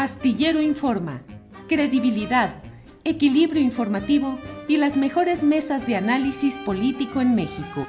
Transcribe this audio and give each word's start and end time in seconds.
Astillero 0.00 0.62
Informa, 0.62 1.22
credibilidad, 1.68 2.62
equilibrio 3.04 3.60
informativo 3.60 4.38
y 4.66 4.78
las 4.78 4.96
mejores 4.96 5.42
mesas 5.42 5.86
de 5.86 5.94
análisis 5.94 6.56
político 6.56 7.20
en 7.20 7.34
México. 7.34 7.86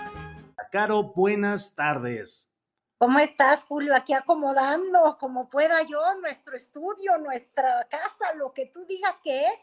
Caro, 0.74 1.14
buenas 1.16 1.74
tardes. 1.74 2.52
¿Cómo 2.98 3.18
estás, 3.20 3.64
Julio? 3.64 3.96
Aquí 3.96 4.12
acomodando 4.12 5.18
como 5.22 5.48
pueda 5.50 5.84
yo 5.84 6.02
nuestro 6.20 6.58
estudio, 6.58 7.18
nuestra 7.18 7.88
casa, 7.90 8.34
lo 8.36 8.52
que 8.52 8.66
tú 8.66 8.84
digas 8.86 9.16
que 9.24 9.46
es, 9.46 9.62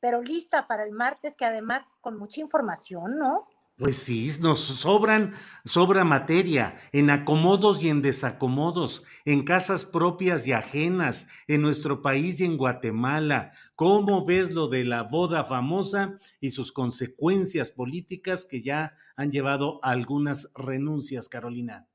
pero 0.00 0.20
lista 0.20 0.66
para 0.66 0.82
el 0.82 0.90
martes, 0.90 1.36
que 1.36 1.44
además 1.44 1.84
con 2.00 2.18
mucha 2.18 2.40
información, 2.40 3.16
¿no? 3.16 3.46
Pues 3.78 3.98
sí, 3.98 4.30
nos 4.40 4.60
sobran, 4.60 5.34
sobra 5.66 6.02
materia 6.02 6.76
en 6.92 7.10
acomodos 7.10 7.82
y 7.82 7.90
en 7.90 8.00
desacomodos, 8.00 9.04
en 9.26 9.44
casas 9.44 9.84
propias 9.84 10.46
y 10.46 10.52
ajenas, 10.52 11.28
en 11.46 11.60
nuestro 11.60 12.00
país 12.00 12.40
y 12.40 12.46
en 12.46 12.56
Guatemala. 12.56 13.52
¿Cómo 13.74 14.24
ves 14.24 14.54
lo 14.54 14.68
de 14.68 14.86
la 14.86 15.02
boda 15.02 15.44
famosa 15.44 16.18
y 16.40 16.52
sus 16.52 16.72
consecuencias 16.72 17.70
políticas 17.70 18.46
que 18.46 18.62
ya 18.62 18.96
han 19.14 19.30
llevado 19.30 19.78
a 19.82 19.90
algunas 19.90 20.54
renuncias, 20.54 21.28
Carolina? 21.28 21.86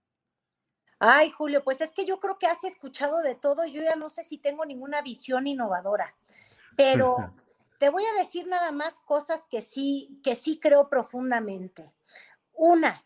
Ay, 1.00 1.32
Julio, 1.32 1.64
pues 1.64 1.82
es 1.82 1.92
que 1.94 2.06
yo 2.06 2.20
creo 2.20 2.38
que 2.38 2.46
has 2.46 2.64
escuchado 2.64 3.24
de 3.24 3.34
todo. 3.34 3.66
Yo 3.66 3.82
ya 3.82 3.96
no 3.96 4.10
sé 4.10 4.24
si 4.24 4.38
tengo 4.38 4.66
ninguna 4.66 5.02
visión 5.02 5.48
innovadora, 5.48 6.16
pero 6.76 7.34
te 7.82 7.90
voy 7.90 8.04
a 8.06 8.14
decir 8.14 8.46
nada 8.46 8.72
más 8.72 8.94
cosas 9.08 9.44
que 9.50 9.64
sí, 9.64 10.22
que 10.24 10.36
sí 10.36 10.60
creo 10.60 10.88
profundamente. 10.88 11.92
Una, 12.54 13.04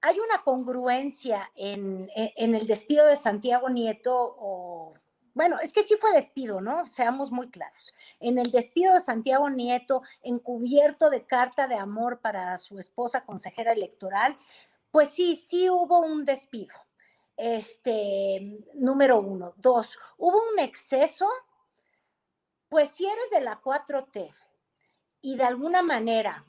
hay 0.00 0.18
una 0.18 0.42
congruencia 0.42 1.48
en, 1.54 2.10
en- 2.16 2.56
el 2.56 2.66
despido 2.66 3.06
de 3.06 3.14
Santiago 3.14 3.68
Nieto, 3.70 4.12
o 4.40 4.94
bueno, 5.34 5.60
es 5.60 5.72
que 5.72 5.84
sí 5.84 5.94
fue 6.00 6.10
despido, 6.10 6.60
¿no? 6.60 6.88
Seamos 6.88 7.30
muy 7.30 7.48
claros. 7.48 7.94
En 8.18 8.40
el 8.40 8.50
despido 8.50 8.94
de 8.94 9.02
Santiago 9.02 9.48
Nieto, 9.50 10.02
encubierto 10.24 11.08
de 11.08 11.24
carta 11.24 11.68
de 11.68 11.76
amor 11.76 12.18
para 12.20 12.58
su 12.58 12.80
esposa 12.80 13.24
consejera 13.24 13.70
electoral, 13.70 14.36
pues 14.90 15.10
sí, 15.10 15.36
sí 15.36 15.70
hubo 15.70 16.00
un 16.00 16.24
despido. 16.24 16.74
Este, 17.36 18.64
número 18.74 19.20
uno. 19.20 19.54
Dos, 19.58 19.96
hubo 20.16 20.40
un 20.52 20.58
exceso 20.58 21.28
pues 22.68 22.90
si 22.90 23.06
eres 23.06 23.30
de 23.30 23.40
la 23.40 23.60
4T 23.60 24.32
y 25.22 25.36
de 25.36 25.44
alguna 25.44 25.82
manera 25.82 26.44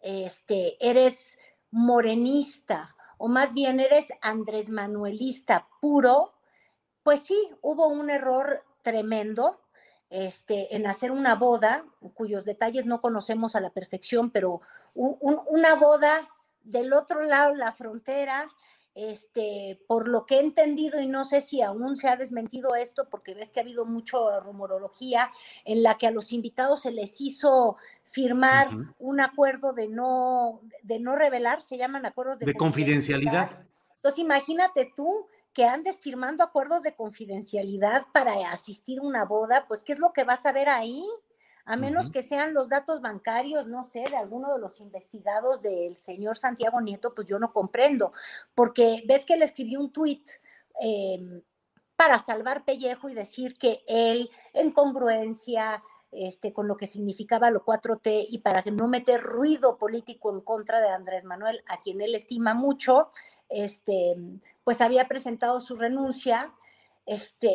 este, 0.00 0.76
eres 0.86 1.38
morenista 1.70 2.94
o 3.18 3.28
más 3.28 3.54
bien 3.54 3.80
eres 3.80 4.06
Andrés 4.20 4.68
Manuelista 4.68 5.68
puro, 5.80 6.34
pues 7.02 7.20
sí, 7.20 7.50
hubo 7.62 7.86
un 7.88 8.10
error 8.10 8.62
tremendo 8.82 9.60
este, 10.10 10.76
en 10.76 10.86
hacer 10.86 11.10
una 11.10 11.34
boda, 11.34 11.84
cuyos 12.14 12.44
detalles 12.44 12.86
no 12.86 13.00
conocemos 13.00 13.56
a 13.56 13.60
la 13.60 13.70
perfección, 13.70 14.30
pero 14.30 14.60
un- 14.94 15.16
un- 15.20 15.40
una 15.48 15.74
boda 15.74 16.28
del 16.62 16.92
otro 16.92 17.22
lado 17.22 17.52
de 17.52 17.58
la 17.58 17.72
frontera, 17.72 18.48
este, 18.96 19.78
por 19.86 20.08
lo 20.08 20.24
que 20.24 20.36
he 20.36 20.40
entendido, 20.40 21.00
y 21.00 21.06
no 21.06 21.26
sé 21.26 21.42
si 21.42 21.60
aún 21.60 21.98
se 21.98 22.08
ha 22.08 22.16
desmentido 22.16 22.74
esto, 22.74 23.08
porque 23.10 23.34
ves 23.34 23.50
que 23.50 23.60
ha 23.60 23.62
habido 23.62 23.84
mucha 23.84 24.16
rumorología, 24.40 25.30
en 25.66 25.82
la 25.82 25.98
que 25.98 26.06
a 26.06 26.10
los 26.10 26.32
invitados 26.32 26.82
se 26.82 26.90
les 26.90 27.20
hizo 27.20 27.76
firmar 28.04 28.70
un 28.98 29.20
acuerdo 29.20 29.74
de 29.74 29.88
no, 29.88 30.62
de 30.82 30.98
no 30.98 31.14
revelar, 31.14 31.60
se 31.60 31.76
llaman 31.76 32.06
acuerdos 32.06 32.38
de, 32.38 32.46
De 32.46 32.54
confidencialidad. 32.54 33.66
Entonces 33.96 34.18
imagínate 34.18 34.90
tú 34.96 35.26
que 35.52 35.66
andes 35.66 35.98
firmando 35.98 36.42
acuerdos 36.42 36.82
de 36.82 36.94
confidencialidad 36.94 38.06
para 38.12 38.50
asistir 38.50 39.00
a 39.00 39.02
una 39.02 39.26
boda, 39.26 39.66
pues 39.68 39.84
¿qué 39.84 39.92
es 39.92 39.98
lo 39.98 40.14
que 40.14 40.24
vas 40.24 40.46
a 40.46 40.52
ver 40.52 40.70
ahí? 40.70 41.06
A 41.66 41.76
menos 41.76 42.10
que 42.10 42.22
sean 42.22 42.54
los 42.54 42.68
datos 42.68 43.00
bancarios, 43.00 43.66
no 43.66 43.84
sé, 43.84 44.04
de 44.08 44.16
alguno 44.16 44.54
de 44.54 44.60
los 44.60 44.80
investigados 44.80 45.60
del 45.60 45.96
señor 45.96 46.38
Santiago 46.38 46.80
Nieto, 46.80 47.12
pues 47.12 47.26
yo 47.26 47.40
no 47.40 47.52
comprendo, 47.52 48.12
porque 48.54 49.02
ves 49.06 49.26
que 49.26 49.36
le 49.36 49.44
escribió 49.44 49.80
un 49.80 49.92
tuit 49.92 50.22
eh, 50.80 51.42
para 51.96 52.22
salvar 52.22 52.64
pellejo 52.64 53.08
y 53.08 53.14
decir 53.14 53.58
que 53.58 53.82
él, 53.88 54.30
en 54.52 54.70
congruencia 54.70 55.82
este, 56.12 56.52
con 56.52 56.68
lo 56.68 56.76
que 56.76 56.86
significaba 56.86 57.50
lo 57.50 57.64
4T 57.64 58.28
y 58.30 58.38
para 58.38 58.62
que 58.62 58.70
no 58.70 58.86
meter 58.86 59.20
ruido 59.20 59.76
político 59.76 60.32
en 60.32 60.40
contra 60.40 60.80
de 60.80 60.88
Andrés 60.88 61.24
Manuel, 61.24 61.62
a 61.66 61.80
quien 61.80 62.00
él 62.00 62.14
estima 62.14 62.54
mucho, 62.54 63.10
este, 63.48 64.16
pues 64.62 64.80
había 64.80 65.08
presentado 65.08 65.60
su 65.60 65.76
renuncia, 65.76 66.52
este, 67.06 67.50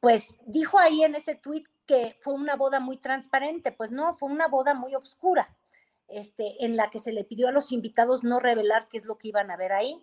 pues 0.00 0.36
dijo 0.46 0.78
ahí 0.78 1.02
en 1.02 1.14
ese 1.14 1.34
tuit 1.34 1.66
que 1.86 2.16
fue 2.20 2.34
una 2.34 2.56
boda 2.56 2.80
muy 2.80 2.96
transparente, 2.96 3.72
pues 3.72 3.90
no, 3.90 4.16
fue 4.16 4.30
una 4.30 4.48
boda 4.48 4.74
muy 4.74 4.94
oscura, 4.94 5.54
este, 6.08 6.64
en 6.64 6.76
la 6.76 6.90
que 6.90 6.98
se 6.98 7.12
le 7.12 7.24
pidió 7.24 7.48
a 7.48 7.52
los 7.52 7.72
invitados 7.72 8.22
no 8.24 8.40
revelar 8.40 8.88
qué 8.88 8.98
es 8.98 9.04
lo 9.04 9.18
que 9.18 9.28
iban 9.28 9.50
a 9.50 9.56
ver 9.56 9.72
ahí. 9.72 10.02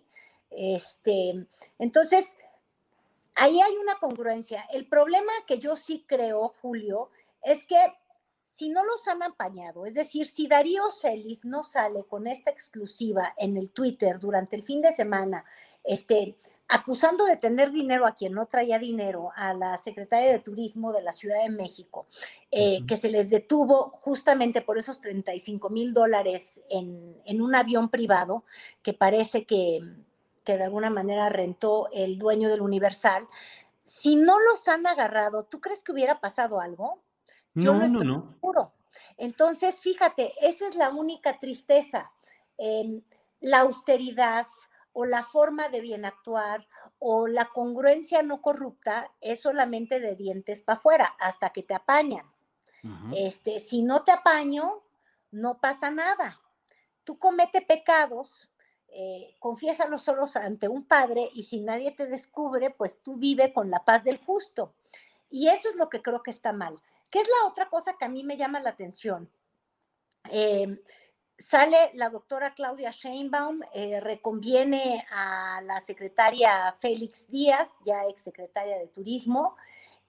Este, 0.50 1.46
entonces, 1.78 2.34
ahí 3.36 3.60
hay 3.60 3.76
una 3.76 3.98
congruencia. 3.98 4.66
El 4.72 4.86
problema 4.86 5.32
que 5.46 5.58
yo 5.58 5.76
sí 5.76 6.04
creo, 6.06 6.54
Julio, 6.60 7.10
es 7.42 7.64
que 7.64 7.76
si 8.46 8.68
no 8.68 8.84
los 8.84 9.06
han 9.08 9.22
apañado, 9.22 9.86
es 9.86 9.94
decir, 9.94 10.26
si 10.26 10.46
Darío 10.46 10.90
Celis 10.90 11.44
no 11.44 11.62
sale 11.62 12.04
con 12.04 12.26
esta 12.26 12.50
exclusiva 12.50 13.32
en 13.36 13.56
el 13.56 13.70
Twitter 13.70 14.18
durante 14.18 14.56
el 14.56 14.64
fin 14.64 14.82
de 14.82 14.92
semana, 14.92 15.44
este, 15.84 16.36
acusando 16.70 17.24
de 17.24 17.36
tener 17.36 17.72
dinero 17.72 18.06
a 18.06 18.14
quien 18.14 18.32
no 18.32 18.46
traía 18.46 18.78
dinero, 18.78 19.32
a 19.34 19.54
la 19.54 19.76
secretaria 19.76 20.30
de 20.30 20.38
Turismo 20.38 20.92
de 20.92 21.02
la 21.02 21.12
Ciudad 21.12 21.42
de 21.42 21.50
México, 21.50 22.06
eh, 22.50 22.80
que 22.86 22.96
se 22.96 23.10
les 23.10 23.28
detuvo 23.28 23.90
justamente 24.02 24.62
por 24.62 24.78
esos 24.78 25.00
35 25.00 25.68
mil 25.68 25.92
dólares 25.92 26.62
en, 26.70 27.20
en 27.24 27.42
un 27.42 27.54
avión 27.56 27.88
privado 27.88 28.44
que 28.82 28.94
parece 28.94 29.44
que, 29.44 29.80
que 30.44 30.56
de 30.56 30.64
alguna 30.64 30.90
manera 30.90 31.28
rentó 31.28 31.88
el 31.92 32.18
dueño 32.18 32.48
del 32.48 32.60
Universal. 32.62 33.26
Si 33.84 34.14
no 34.14 34.38
los 34.38 34.68
han 34.68 34.86
agarrado, 34.86 35.44
¿tú 35.44 35.60
crees 35.60 35.82
que 35.82 35.90
hubiera 35.92 36.20
pasado 36.20 36.60
algo? 36.60 37.02
Yo 37.54 37.74
No, 37.74 37.80
no, 37.80 37.84
estoy 37.86 38.06
no. 38.06 38.32
seguro. 38.34 38.72
Entonces, 39.16 39.80
fíjate, 39.80 40.32
esa 40.40 40.68
es 40.68 40.76
la 40.76 40.90
única 40.90 41.38
tristeza. 41.40 42.10
em, 42.62 43.02
la 43.40 43.60
austeridad 43.60 44.46
o 45.00 45.06
la 45.06 45.24
forma 45.24 45.70
de 45.70 45.80
bien 45.80 46.04
actuar 46.04 46.68
o 46.98 47.26
la 47.26 47.48
congruencia 47.48 48.22
no 48.22 48.42
corrupta 48.42 49.10
es 49.22 49.40
solamente 49.40 49.98
de 49.98 50.14
dientes 50.14 50.60
para 50.60 50.78
afuera 50.78 51.16
hasta 51.18 51.50
que 51.50 51.62
te 51.62 51.72
apañan. 51.72 52.26
Este, 53.14 53.60
si 53.60 53.80
no 53.80 54.04
te 54.04 54.12
apaño, 54.12 54.82
no 55.30 55.58
pasa 55.58 55.90
nada. 55.90 56.38
Tú 57.04 57.18
comete 57.18 57.62
pecados, 57.62 58.50
eh, 58.88 59.36
confiésalos 59.38 60.02
solos 60.02 60.36
ante 60.36 60.68
un 60.68 60.84
padre 60.84 61.30
y 61.32 61.44
si 61.44 61.60
nadie 61.60 61.92
te 61.92 62.04
descubre, 62.04 62.68
pues 62.68 63.00
tú 63.00 63.16
vive 63.16 63.54
con 63.54 63.70
la 63.70 63.86
paz 63.86 64.04
del 64.04 64.18
justo. 64.18 64.74
Y 65.30 65.48
eso 65.48 65.70
es 65.70 65.76
lo 65.76 65.88
que 65.88 66.02
creo 66.02 66.22
que 66.22 66.30
está 66.30 66.52
mal. 66.52 66.78
¿Qué 67.08 67.20
es 67.20 67.28
la 67.28 67.48
otra 67.48 67.70
cosa 67.70 67.94
que 67.98 68.04
a 68.04 68.10
mí 68.10 68.22
me 68.22 68.36
llama 68.36 68.60
la 68.60 68.70
atención? 68.70 69.30
Eh, 70.30 70.78
sale 71.40 71.90
la 71.94 72.10
doctora 72.10 72.52
Claudia 72.52 72.90
Sheinbaum, 72.90 73.62
eh, 73.72 73.98
reconviene 74.00 75.06
a 75.10 75.60
la 75.62 75.80
secretaria 75.80 76.76
Félix 76.78 77.26
Díaz, 77.28 77.70
ya 77.84 78.04
ex 78.06 78.22
secretaria 78.22 78.78
de 78.78 78.88
Turismo, 78.88 79.56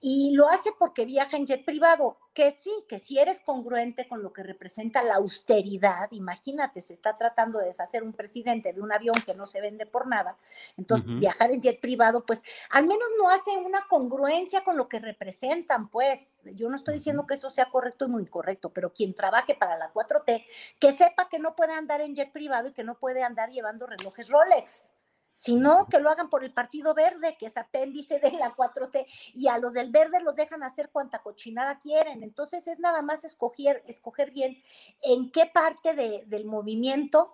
y 0.04 0.32
lo 0.32 0.48
hace 0.48 0.72
porque 0.76 1.04
viaja 1.04 1.36
en 1.36 1.46
jet 1.46 1.64
privado, 1.64 2.18
que 2.34 2.50
sí, 2.50 2.72
que 2.88 2.98
si 2.98 3.20
eres 3.20 3.40
congruente 3.40 4.08
con 4.08 4.20
lo 4.20 4.32
que 4.32 4.42
representa 4.42 5.00
la 5.04 5.14
austeridad, 5.14 6.10
imagínate, 6.10 6.80
se 6.80 6.92
está 6.92 7.16
tratando 7.16 7.60
de 7.60 7.66
deshacer 7.66 8.02
un 8.02 8.12
presidente 8.12 8.72
de 8.72 8.80
un 8.80 8.90
avión 8.90 9.14
que 9.24 9.34
no 9.34 9.46
se 9.46 9.60
vende 9.60 9.86
por 9.86 10.08
nada, 10.08 10.36
entonces 10.76 11.06
viajar 11.20 11.52
en 11.52 11.62
jet 11.62 11.80
privado, 11.80 12.26
pues 12.26 12.42
al 12.70 12.88
menos 12.88 13.06
no 13.16 13.30
hace 13.30 13.56
una 13.56 13.86
congruencia 13.86 14.64
con 14.64 14.76
lo 14.76 14.88
que 14.88 14.98
representan, 14.98 15.88
pues 15.88 16.40
yo 16.56 16.68
no 16.68 16.76
estoy 16.76 16.94
diciendo 16.94 17.24
que 17.24 17.34
eso 17.34 17.50
sea 17.50 17.66
correcto 17.66 18.06
y 18.06 18.08
muy 18.08 18.26
correcto, 18.26 18.70
pero 18.70 18.92
quien 18.92 19.14
trabaje 19.14 19.54
para 19.54 19.76
la 19.76 19.92
4T, 19.92 20.44
que 20.80 20.92
sepa 20.94 21.28
que 21.28 21.38
no 21.38 21.54
puede 21.54 21.74
andar 21.74 22.00
en 22.00 22.16
jet 22.16 22.32
privado 22.32 22.68
y 22.68 22.72
que 22.72 22.82
no 22.82 22.98
puede 22.98 23.22
andar 23.22 23.50
llevando 23.50 23.86
relojes 23.86 24.28
Rolex 24.28 24.90
sino 25.34 25.86
que 25.88 25.98
lo 25.98 26.10
hagan 26.10 26.30
por 26.30 26.44
el 26.44 26.52
Partido 26.52 26.94
Verde, 26.94 27.36
que 27.38 27.46
es 27.46 27.56
apéndice 27.56 28.18
de 28.18 28.32
la 28.32 28.54
4T, 28.54 29.06
y 29.34 29.48
a 29.48 29.58
los 29.58 29.72
del 29.72 29.90
Verde 29.90 30.20
los 30.20 30.36
dejan 30.36 30.62
hacer 30.62 30.90
cuanta 30.90 31.22
cochinada 31.22 31.80
quieren. 31.80 32.22
Entonces 32.22 32.66
es 32.68 32.78
nada 32.78 33.02
más 33.02 33.24
escoger, 33.24 33.82
escoger 33.86 34.30
bien 34.30 34.62
en 35.02 35.30
qué 35.30 35.46
parte 35.46 35.94
del 35.94 36.44
movimiento 36.44 37.32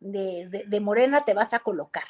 de, 0.00 0.64
de, 0.66 0.80
Morena 0.80 1.24
te 1.24 1.34
vas 1.34 1.54
a 1.54 1.60
colocar. 1.60 2.04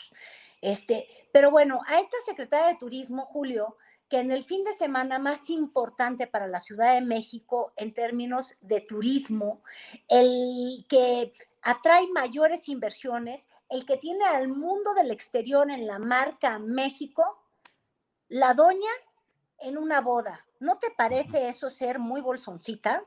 Este, 0.61 1.07
pero 1.33 1.51
bueno, 1.51 1.83
a 1.87 2.01
esta 2.01 2.17
secretaria 2.27 2.69
de 2.69 2.79
Turismo, 2.79 3.27
Julio, 3.27 3.77
que 4.09 4.19
en 4.19 4.31
el 4.31 4.45
fin 4.45 4.65
de 4.65 4.75
semana 4.75 5.19
más 5.19 5.51
importante 5.51 6.27
para 6.27 6.47
la 6.47 6.61
Ciudad 6.61 6.95
de 6.95 7.01
México 7.01 7.73
en 7.77 7.95
términos 7.95 8.55
de 8.61 8.81
turismo, 8.81 9.63
el 10.09 10.85
que 10.89 11.33
atrae 11.63 12.07
mayores 12.09 12.69
inversiones, 12.69 13.49
el 13.69 13.87
que 13.87 13.97
tiene 13.97 14.25
al 14.25 14.49
mundo 14.49 14.95
del 14.95 15.11
exterior 15.11 15.71
en 15.71 15.87
la 15.87 15.99
marca 15.99 16.59
México, 16.59 17.43
la 18.29 18.55
doña 18.55 18.91
en 19.59 19.79
una 19.79 20.01
boda. 20.01 20.41
¿No 20.61 20.79
te 20.79 20.91
parece 20.91 21.49
eso 21.49 21.71
ser 21.71 21.99
muy 21.99 22.21
bolsoncita? 22.21 23.05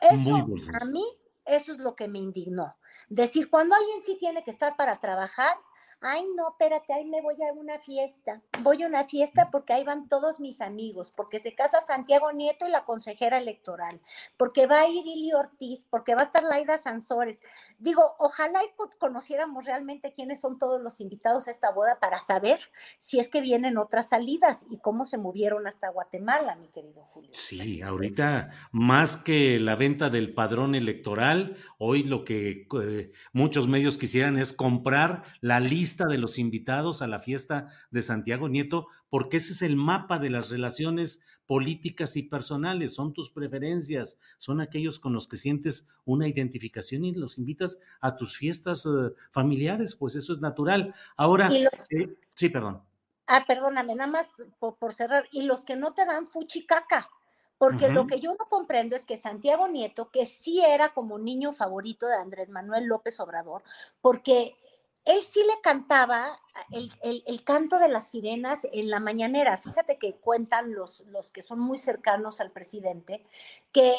Eso, 0.00 0.36
a 0.80 0.84
mí, 0.84 1.04
eso 1.44 1.72
es 1.72 1.78
lo 1.78 1.94
que 1.96 2.08
me 2.08 2.18
indignó. 2.18 2.76
Decir, 3.08 3.48
cuando 3.50 3.74
alguien 3.74 4.02
sí 4.02 4.16
tiene 4.18 4.44
que 4.44 4.50
estar 4.50 4.76
para 4.76 5.00
trabajar, 5.00 5.56
ay, 6.04 6.26
no, 6.36 6.50
espérate, 6.50 6.92
ahí 6.92 7.06
me 7.06 7.22
voy 7.22 7.34
a 7.42 7.52
una 7.54 7.78
fiesta. 7.78 8.42
Voy 8.60 8.82
a 8.82 8.86
una 8.86 9.04
fiesta 9.04 9.50
porque 9.50 9.72
ahí 9.72 9.84
van 9.84 10.06
todos 10.06 10.38
mis 10.38 10.60
amigos, 10.60 11.10
porque 11.16 11.40
se 11.40 11.54
casa 11.54 11.80
Santiago 11.80 12.30
Nieto 12.32 12.68
y 12.68 12.70
la 12.70 12.84
consejera 12.84 13.38
electoral, 13.38 14.00
porque 14.36 14.66
va 14.66 14.80
a 14.80 14.88
ir 14.88 15.06
Ili 15.06 15.32
Ortiz, 15.32 15.86
porque 15.88 16.14
va 16.14 16.20
a 16.20 16.24
estar 16.24 16.42
Laida 16.42 16.76
Sansores. 16.76 17.40
Digo, 17.78 18.14
ojalá 18.18 18.62
y 18.62 18.68
conociéramos 18.98 19.64
realmente 19.64 20.12
quiénes 20.12 20.40
son 20.40 20.58
todos 20.58 20.80
los 20.80 21.00
invitados 21.00 21.48
a 21.48 21.50
esta 21.50 21.72
boda 21.72 21.98
para 22.00 22.20
saber 22.20 22.60
si 22.98 23.18
es 23.18 23.28
que 23.28 23.40
vienen 23.40 23.78
otras 23.78 24.10
salidas 24.10 24.58
y 24.70 24.78
cómo 24.78 25.06
se 25.06 25.16
movieron 25.16 25.66
hasta 25.66 25.88
Guatemala, 25.88 26.54
mi 26.56 26.68
querido 26.68 27.02
Julio. 27.12 27.30
Sí, 27.32 27.80
ahorita 27.80 28.50
más 28.72 29.16
que 29.16 29.58
la 29.58 29.74
venta 29.74 30.10
del 30.10 30.34
padrón 30.34 30.74
electoral, 30.74 31.56
hoy 31.78 32.04
lo 32.04 32.24
que 32.24 32.68
eh, 32.82 33.12
muchos 33.32 33.68
medios 33.68 33.96
quisieran 33.96 34.38
es 34.38 34.52
comprar 34.52 35.22
la 35.40 35.60
lista 35.60 35.93
de 35.96 36.18
los 36.18 36.38
invitados 36.38 37.00
a 37.00 37.06
la 37.06 37.20
fiesta 37.20 37.68
de 37.92 38.02
Santiago 38.02 38.48
Nieto, 38.48 38.88
porque 39.08 39.36
ese 39.36 39.52
es 39.52 39.62
el 39.62 39.76
mapa 39.76 40.18
de 40.18 40.30
las 40.30 40.50
relaciones 40.50 41.22
políticas 41.46 42.16
y 42.16 42.24
personales, 42.24 42.94
son 42.94 43.12
tus 43.12 43.30
preferencias, 43.30 44.18
son 44.38 44.60
aquellos 44.60 44.98
con 44.98 45.12
los 45.12 45.28
que 45.28 45.36
sientes 45.36 45.88
una 46.04 46.26
identificación 46.26 47.04
y 47.04 47.14
los 47.14 47.38
invitas 47.38 47.78
a 48.00 48.16
tus 48.16 48.36
fiestas 48.36 48.84
eh, 48.86 49.14
familiares, 49.30 49.94
pues 49.94 50.16
eso 50.16 50.32
es 50.32 50.40
natural. 50.40 50.92
Ahora, 51.16 51.48
eh, 51.52 52.16
sí, 52.34 52.48
perdón. 52.48 52.82
Ah, 53.26 53.44
perdóname, 53.46 53.94
nada 53.94 54.10
más 54.10 54.28
por, 54.58 54.94
cerrar, 54.94 55.28
y 55.30 55.42
los 55.42 55.64
que 55.64 55.76
no 55.76 55.94
te 55.94 56.04
dan 56.04 56.28
fuchicaca. 56.28 57.08
Porque 57.56 57.88
lo 57.88 58.06
que 58.06 58.20
yo 58.20 58.32
no 58.32 58.46
comprendo 58.50 58.96
es 58.96 59.06
que 59.06 59.16
Santiago 59.16 59.68
Nieto, 59.68 60.10
que 60.10 60.26
sí 60.26 60.60
era 60.60 60.92
como 60.92 61.18
niño 61.18 61.52
favorito 61.52 62.06
de 62.06 62.16
Andrés 62.16 62.50
Manuel 62.50 62.84
López 62.84 63.18
Obrador, 63.20 63.62
porque 64.02 64.56
él 65.04 65.22
sí 65.22 65.40
le 65.40 65.60
cantaba 65.62 66.40
el, 66.70 67.44
canto 67.44 67.78
de 67.78 67.88
las 67.88 68.10
sirenas 68.10 68.66
en 68.72 68.88
la 68.88 69.00
mañanera. 69.00 69.58
Fíjate 69.58 69.98
que 69.98 70.14
cuentan 70.14 70.72
los, 70.74 71.00
los 71.08 71.30
que 71.30 71.42
son 71.42 71.60
muy 71.60 71.78
cercanos 71.78 72.40
al 72.40 72.50
presidente 72.50 73.24
que 73.72 73.94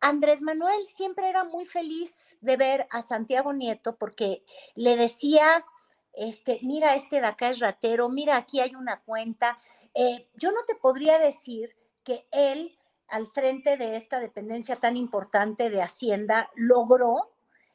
Andrés 0.00 0.40
Manuel 0.40 0.86
siempre 0.88 1.28
era 1.28 1.44
muy 1.44 1.66
feliz 1.66 2.28
de 2.40 2.56
ver 2.56 2.86
a 2.90 3.02
Santiago 3.02 3.52
Nieto 3.52 3.96
porque 3.96 4.44
le 4.74 4.96
decía, 4.96 5.64
este, 6.12 6.58
mira, 6.62 6.94
este 6.94 7.20
de 7.20 7.26
acá 7.26 7.50
es 7.50 7.58
ratero, 7.58 8.08
mira, 8.08 8.36
aquí 8.36 8.60
hay 8.60 8.74
una 8.74 9.00
cuenta. 9.00 9.58
Eh, 9.94 10.28
yo 10.34 10.52
no 10.52 10.64
te 10.66 10.74
podría 10.74 11.18
decir 11.18 11.76
que 12.02 12.26
él, 12.30 12.78
al 13.08 13.26
frente 13.28 13.76
de 13.76 13.96
esta 13.96 14.20
dependencia 14.20 14.76
tan 14.76 14.96
importante 14.96 15.68
de 15.68 15.82
Hacienda, 15.82 16.50
logró 16.54 17.32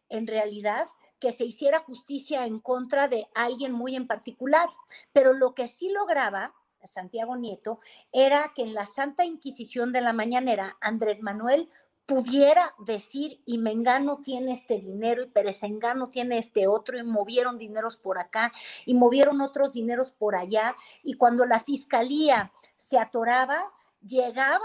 en 0.10 0.26
realidad 0.26 0.88
que 1.22 1.32
se 1.32 1.46
hiciera 1.46 1.80
justicia 1.80 2.46
en 2.46 2.60
contra 2.60 3.08
de 3.08 3.28
alguien 3.34 3.72
muy 3.72 3.96
en 3.96 4.08
particular. 4.08 4.68
Pero 5.14 5.32
lo 5.32 5.56
que 5.56 5.70
sí 5.70 5.90
lograba 5.90 6.54
Santiago 6.90 7.38
Nieto 7.38 7.80
era 8.12 8.52
que 8.56 8.64
en 8.64 8.74
la 8.74 8.86
Santa 8.86 9.24
Inquisición 9.24 9.92
de 9.94 10.02
la 10.02 10.14
Mañanera, 10.14 10.78
Andrés 10.82 11.22
Manuel 11.22 11.70
pudiera 12.06 12.74
decir 12.80 13.42
y 13.46 13.58
Mengano 13.58 14.18
tiene 14.18 14.52
este 14.52 14.80
dinero 14.80 15.24
y 15.24 15.28
Perezengano 15.28 16.10
tiene 16.10 16.40
este 16.40 16.68
otro 16.68 16.98
y 16.98 17.04
movieron 17.04 17.58
dineros 17.58 17.96
por 17.96 18.18
acá 18.18 18.52
y 18.86 18.96
movieron 18.96 19.40
otros 19.40 19.74
dineros 19.74 20.12
por 20.12 20.36
allá 20.36 20.76
y 21.04 21.14
cuando 21.14 21.46
la 21.46 21.62
fiscalía 21.62 22.52
se 22.76 22.98
atoraba, 22.98 23.72
llegaba 24.06 24.60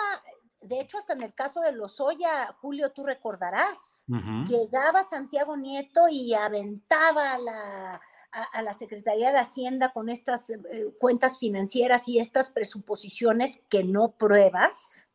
de 0.67 0.81
hecho, 0.81 0.99
hasta 0.99 1.13
en 1.13 1.23
el 1.23 1.35
caso 1.35 1.61
de 1.61 1.73
Lozoya, 1.73 2.55
Julio, 2.61 2.93
tú 2.93 3.05
recordarás, 3.05 4.05
llegaba 4.47 5.05
Santiago 5.05 5.57
Nieto 5.57 6.09
y 6.09 6.35
aventaba 6.35 7.33
a 7.33 7.39
la, 7.39 8.01
a, 8.31 8.63
la 8.63 8.75
Secretaría 8.75 9.33
de 9.33 9.39
Hacienda 9.39 9.93
con 9.93 10.09
estas 10.09 10.51
eh, 10.51 10.59
cuentas 10.99 11.39
financieras 11.39 12.09
y 12.09 12.19
estas 12.19 12.51
presuposiciones 12.51 13.63
que 13.69 13.85
no 13.85 14.13
pruebas, 14.13 15.09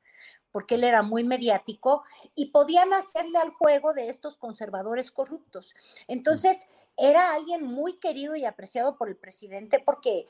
porque 0.51 0.75
él 0.75 0.83
era 0.83 1.01
muy 1.01 1.24
mediático, 1.24 2.04
y 2.35 2.47
podían 2.47 2.94
hacerle 2.94 3.37
al 3.37 3.52
juego 3.52 3.94
de 3.94 4.09
estos 4.09 4.37
conservadores 4.37 5.11
corruptos. 5.11 5.73
Entonces, 6.07 6.68
era 6.97 7.33
alguien 7.33 7.64
muy 7.64 7.99
querido 7.99 8.35
y 8.35 8.45
apreciado 8.45 8.97
por 8.97 9.07
el 9.07 9.16
presidente 9.16 9.80
porque 9.80 10.28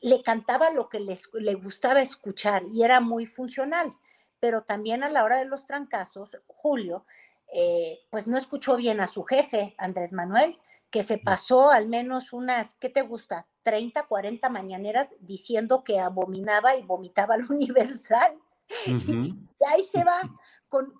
le 0.00 0.22
cantaba 0.22 0.70
lo 0.70 0.88
que 0.88 1.00
le 1.00 1.54
gustaba 1.54 2.00
escuchar 2.00 2.62
y 2.72 2.82
era 2.82 3.00
muy 3.00 3.26
funcional 3.26 3.94
pero 4.40 4.62
también 4.62 5.02
a 5.04 5.10
la 5.10 5.22
hora 5.22 5.36
de 5.36 5.44
los 5.44 5.66
trancazos, 5.66 6.40
Julio, 6.46 7.04
eh, 7.52 8.00
pues 8.10 8.26
no 8.26 8.38
escuchó 8.38 8.76
bien 8.76 9.00
a 9.00 9.06
su 9.06 9.24
jefe, 9.24 9.74
Andrés 9.78 10.12
Manuel, 10.12 10.58
que 10.90 11.02
se 11.02 11.18
pasó 11.18 11.70
al 11.70 11.88
menos 11.88 12.32
unas, 12.32 12.74
¿qué 12.74 12.88
te 12.88 13.02
gusta? 13.02 13.46
30, 13.62 14.04
40 14.04 14.48
mañaneras 14.48 15.08
diciendo 15.20 15.84
que 15.84 16.00
abominaba 16.00 16.76
y 16.76 16.82
vomitaba 16.82 17.34
al 17.34 17.44
universal. 17.50 18.38
y 18.86 19.34
ahí 19.68 19.88
se 19.92 20.04
va 20.04 20.20
con, 20.68 20.92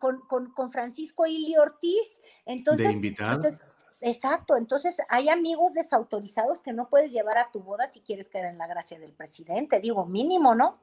con, 0.55 0.73
Francisco 0.73 1.27
Ili 1.27 1.57
Ortiz. 1.57 2.21
Entonces, 2.45 2.97
entonces, 3.01 3.61
exacto, 4.01 4.57
entonces 4.57 5.01
hay 5.09 5.29
amigos 5.29 5.75
desautorizados 5.75 6.61
que 6.61 6.73
no 6.73 6.89
puedes 6.89 7.13
llevar 7.13 7.39
a 7.39 7.51
tu 7.53 7.61
boda 7.61 7.87
si 7.87 8.01
quieres 8.01 8.29
quedar 8.29 8.47
en 8.47 8.59
la 8.59 8.67
gracia 8.67 8.99
del 8.99 9.13
presidente. 9.13 9.81
Digo, 9.81 10.05
mínimo, 10.05 10.55
¿no? 10.55 10.79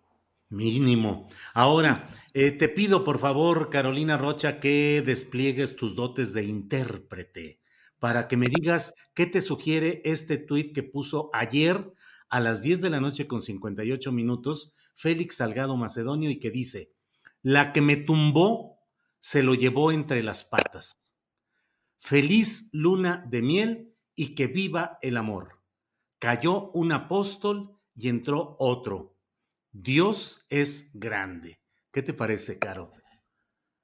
Mínimo. 0.49 1.27
Ahora, 1.53 2.09
eh, 2.33 2.51
te 2.51 2.69
pido 2.69 3.03
por 3.03 3.19
favor, 3.19 3.69
Carolina 3.69 4.17
Rocha, 4.17 4.59
que 4.59 5.03
despliegues 5.05 5.75
tus 5.75 5.95
dotes 5.95 6.33
de 6.33 6.45
intérprete 6.45 7.59
para 7.99 8.27
que 8.27 8.37
me 8.37 8.47
digas 8.47 8.93
qué 9.13 9.25
te 9.25 9.41
sugiere 9.41 10.01
este 10.05 10.37
tuit 10.37 10.73
que 10.73 10.83
puso 10.83 11.29
ayer 11.33 11.91
a 12.29 12.39
las 12.39 12.61
10 12.61 12.81
de 12.81 12.89
la 12.89 13.01
noche 13.01 13.27
con 13.27 13.41
58 13.41 14.11
minutos 14.11 14.73
Félix 14.95 15.37
Salgado 15.37 15.75
Macedonio 15.75 16.29
y 16.29 16.39
que 16.39 16.51
dice, 16.51 16.93
la 17.41 17.73
que 17.73 17.81
me 17.81 17.97
tumbó 17.97 18.79
se 19.19 19.43
lo 19.43 19.53
llevó 19.53 19.91
entre 19.91 20.23
las 20.23 20.43
patas. 20.43 21.15
Feliz 21.99 22.69
luna 22.71 23.25
de 23.27 23.41
miel 23.41 23.93
y 24.15 24.33
que 24.33 24.47
viva 24.47 24.97
el 25.01 25.17
amor. 25.17 25.61
Cayó 26.19 26.71
un 26.71 26.91
apóstol 26.93 27.77
y 27.95 28.09
entró 28.09 28.55
otro 28.59 29.16
Dios 29.79 30.43
es 30.49 30.89
grande. 30.95 31.59
¿Qué 31.91 32.01
te 32.01 32.11
parece, 32.11 32.57
Caro? 32.57 32.91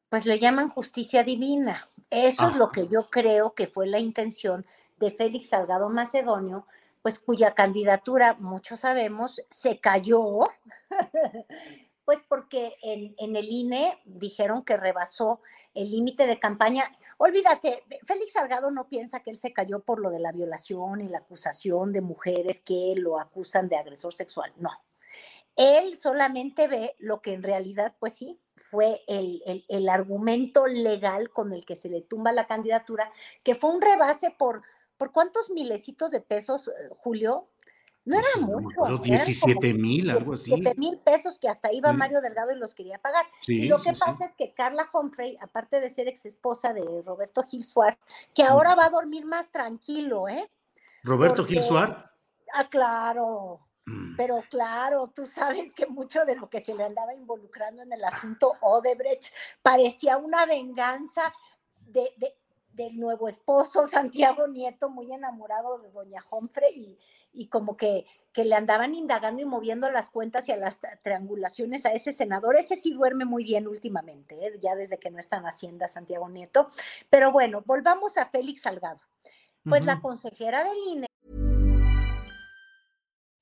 Pues 0.09 0.25
le 0.25 0.39
llaman 0.39 0.69
justicia 0.69 1.23
divina. 1.23 1.87
Eso 2.09 2.49
es 2.49 2.55
lo 2.55 2.71
que 2.71 2.87
yo 2.87 3.11
creo 3.11 3.53
que 3.53 3.67
fue 3.67 3.85
la 3.85 3.99
intención 3.99 4.65
de 4.97 5.11
Félix 5.11 5.49
Salgado 5.49 5.89
Macedonio 5.89 6.65
pues 7.03 7.19
cuya 7.19 7.53
candidatura, 7.53 8.37
muchos 8.39 8.79
sabemos, 8.79 9.41
se 9.49 9.81
cayó, 9.81 10.39
pues 12.05 12.21
porque 12.29 12.77
en, 12.81 13.13
en, 13.17 13.35
el 13.35 13.49
INE 13.49 13.99
dijeron 14.05 14.63
que 14.63 14.77
rebasó 14.77 15.41
el 15.73 15.91
límite 15.91 16.25
de 16.25 16.39
campaña. 16.39 16.85
Olvídate, 17.17 17.83
Félix 18.07 18.31
Salgado 18.31 18.71
no 18.71 18.87
piensa 18.87 19.19
que 19.19 19.31
él 19.31 19.37
se 19.37 19.51
cayó 19.51 19.81
por 19.81 19.99
lo 19.99 20.09
de 20.09 20.19
la 20.19 20.31
violación 20.31 21.01
y 21.01 21.09
la 21.09 21.17
acusación 21.19 21.91
de 21.91 21.99
mujeres 21.99 22.61
que 22.61 22.93
lo 22.95 23.19
acusan 23.19 23.67
de 23.67 23.75
agresor 23.75 24.13
sexual. 24.13 24.53
No. 24.55 24.71
Él 25.55 25.97
solamente 25.97 26.67
ve 26.67 26.95
lo 26.99 27.21
que 27.21 27.33
en 27.33 27.43
realidad, 27.43 27.95
pues 27.99 28.13
sí, 28.13 28.39
fue 28.55 29.01
el, 29.07 29.43
el, 29.45 29.65
el 29.67 29.89
argumento 29.89 30.65
legal 30.65 31.29
con 31.29 31.53
el 31.53 31.63
que 31.65 31.75
se 31.75 31.89
le 31.89 32.01
tumba 32.01 32.31
la 32.31 32.47
candidatura, 32.47 33.11
que 33.43 33.55
fue 33.55 33.69
un 33.69 33.81
rebase 33.81 34.31
por, 34.31 34.63
¿por 34.97 35.11
cuántos 35.11 35.49
milecitos 35.51 36.11
de 36.11 36.21
pesos, 36.21 36.69
eh, 36.69 36.89
Julio? 36.97 37.49
No 38.05 38.17
era 38.19 38.27
mucho. 38.41 38.97
17 38.97 39.73
mil, 39.75 40.09
algo 40.09 40.33
así. 40.33 40.51
17 40.51 40.77
mil 40.77 40.97
pesos 40.99 41.39
que 41.39 41.47
hasta 41.47 41.71
iba 41.71 41.93
Mario 41.93 42.19
Delgado 42.19 42.51
y 42.51 42.55
los 42.57 42.73
quería 42.75 42.97
pagar. 42.97 43.25
y 43.47 43.67
lo 43.67 43.79
que 43.79 43.93
pasa 43.93 44.25
es 44.25 44.35
que 44.35 44.53
Carla 44.53 44.89
Humphrey, 44.91 45.37
aparte 45.39 45.79
de 45.79 45.89
ser 45.89 46.07
ex 46.07 46.25
esposa 46.25 46.73
de 46.73 46.81
Roberto 47.05 47.43
Gil 47.43 47.63
Suárez, 47.63 47.97
que 48.33 48.43
ahora 48.43 48.75
va 48.75 48.87
a 48.87 48.89
dormir 48.89 49.25
más 49.25 49.51
tranquilo, 49.51 50.27
¿eh? 50.27 50.49
¿Roberto 51.03 51.45
Gil 51.45 51.63
Suárez? 51.63 51.95
Ah, 52.53 52.67
claro. 52.69 53.61
Mm. 53.85 54.15
Pero 54.15 54.43
claro, 54.49 55.11
tú 55.13 55.27
sabes 55.27 55.73
que 55.73 55.85
mucho 55.87 56.23
de 56.25 56.35
lo 56.35 56.49
que 56.49 56.61
se 56.61 56.73
le 56.73 56.83
andaba 56.83 57.13
involucrando 57.13 57.81
en 57.83 57.91
el 57.91 58.03
asunto 58.03 58.53
Odebrecht 58.61 59.33
parecía 59.61 60.17
una 60.17 60.45
venganza 60.45 61.33
de, 61.87 62.13
de, 62.17 62.35
del 62.73 62.99
nuevo 62.99 63.27
esposo, 63.27 63.87
Santiago 63.87 64.47
Nieto, 64.47 64.89
muy 64.89 65.11
enamorado 65.11 65.79
de 65.79 65.91
doña 65.91 66.23
Humphrey 66.29 66.73
y, 66.73 66.97
y 67.33 67.47
como 67.47 67.77
que, 67.77 68.05
que, 68.31 68.45
le 68.45 68.55
andaban 68.55 68.95
indagando 68.95 69.41
y 69.41 69.45
moviendo 69.45 69.89
las 69.91 70.09
cuentas 70.09 70.47
y 70.49 70.51
a 70.51 70.57
las 70.57 70.79
triangulaciones 71.01 71.85
a 71.85 71.93
ese 71.93 72.13
senador. 72.13 72.55
Ese 72.55 72.75
sí 72.75 72.93
duerme 72.93 73.25
muy 73.25 73.43
bien 73.43 73.67
últimamente, 73.67 74.47
¿eh? 74.47 74.59
ya 74.61 74.75
desde 74.75 74.97
que 74.97 75.11
no 75.11 75.19
está 75.19 75.37
en 75.37 75.45
Hacienda 75.45 75.87
Santiago 75.87 76.29
Nieto. 76.29 76.67
Pero 77.09 77.31
bueno, 77.31 77.63
volvamos 77.65 78.17
a 78.17 78.27
Félix 78.27 78.61
Salgado. 78.61 79.01
Pues 79.63 79.81
uh 79.81 79.83
-huh. 79.83 79.87
la 79.87 80.01
consejera 80.01 80.63
del 80.63 80.77
INE. 80.87 81.07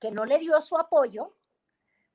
Que 0.00 0.10
no 0.10 0.24
le 0.24 0.38
dio 0.38 0.60
su 0.60 0.76
apoyo, 0.76 1.34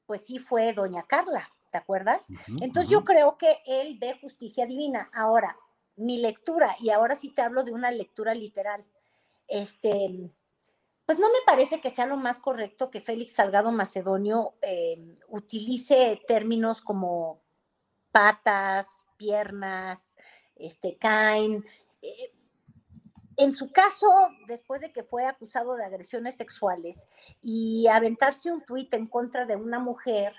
pues 0.05 0.21
sí 0.25 0.39
fue 0.39 0.73
doña 0.73 1.03
Carla. 1.03 1.49
¿te 1.73 1.79
acuerdas? 1.79 2.29
Uh 2.29 2.33
-huh, 2.33 2.63
Entonces 2.63 2.91
uh 2.91 2.97
-huh. 2.97 2.99
yo 2.99 3.03
creo 3.03 3.37
que 3.37 3.57
él 3.65 3.97
ve 3.99 4.17
justicia 4.21 4.67
divina. 4.67 5.09
Ahora, 5.11 5.57
mi 5.95 6.17
lectura, 6.19 6.75
y 6.79 6.91
ahora 6.91 7.15
sí 7.15 7.29
te 7.33 7.41
hablo 7.41 7.63
de 7.63 7.71
una 7.71 7.89
lectura 7.89 8.35
literal, 8.35 8.85
este, 9.47 10.31
pues 11.05 11.17
no 11.17 11.27
me 11.29 11.39
parece 11.47 11.81
que 11.81 11.89
sea 11.89 12.05
lo 12.05 12.15
más 12.15 12.37
correcto 12.37 12.91
que 12.91 13.01
Félix 13.01 13.33
Salgado 13.33 13.71
Macedonio 13.71 14.53
eh, 14.61 15.15
utilice 15.29 16.21
términos 16.27 16.81
como 16.81 17.41
patas, 18.11 19.05
piernas, 19.17 20.15
este, 20.55 20.97
caen. 20.97 21.65
Eh, 22.03 22.32
en 23.37 23.53
su 23.53 23.71
caso, 23.71 24.09
después 24.47 24.81
de 24.81 24.91
que 24.91 25.03
fue 25.03 25.25
acusado 25.25 25.75
de 25.75 25.85
agresiones 25.85 26.35
sexuales 26.35 27.07
y 27.41 27.87
aventarse 27.87 28.51
un 28.51 28.63
tuit 28.65 28.93
en 28.93 29.07
contra 29.07 29.45
de 29.45 29.55
una 29.55 29.79
mujer, 29.79 30.33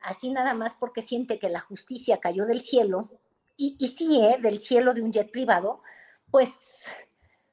así 0.00 0.30
nada 0.30 0.54
más 0.54 0.74
porque 0.74 1.02
siente 1.02 1.38
que 1.38 1.48
la 1.48 1.60
justicia 1.60 2.20
cayó 2.20 2.46
del 2.46 2.60
cielo, 2.60 3.10
y, 3.56 3.76
sí, 3.88 4.20
¿eh? 4.20 4.38
del 4.40 4.58
cielo 4.58 4.94
de 4.94 5.02
un 5.02 5.12
jet 5.12 5.30
privado, 5.30 5.80
pues, 6.30 6.50